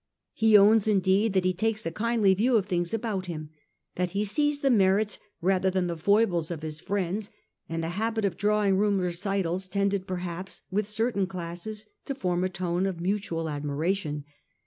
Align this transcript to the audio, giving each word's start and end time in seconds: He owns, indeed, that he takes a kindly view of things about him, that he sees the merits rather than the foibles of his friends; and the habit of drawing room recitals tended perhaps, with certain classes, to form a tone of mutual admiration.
He 0.33 0.57
owns, 0.57 0.87
indeed, 0.87 1.33
that 1.33 1.45
he 1.45 1.53
takes 1.53 1.85
a 1.85 1.91
kindly 1.91 2.33
view 2.33 2.55
of 2.57 2.65
things 2.65 2.91
about 2.91 3.27
him, 3.27 3.51
that 3.93 4.13
he 4.13 4.25
sees 4.25 4.61
the 4.61 4.71
merits 4.71 5.19
rather 5.41 5.69
than 5.69 5.85
the 5.85 5.95
foibles 5.95 6.49
of 6.49 6.63
his 6.63 6.79
friends; 6.79 7.29
and 7.69 7.83
the 7.83 7.89
habit 8.01 8.25
of 8.25 8.35
drawing 8.35 8.79
room 8.79 8.97
recitals 8.97 9.67
tended 9.67 10.07
perhaps, 10.07 10.63
with 10.71 10.87
certain 10.87 11.27
classes, 11.27 11.85
to 12.05 12.15
form 12.15 12.43
a 12.43 12.49
tone 12.49 12.87
of 12.87 12.99
mutual 12.99 13.47
admiration. 13.47 14.23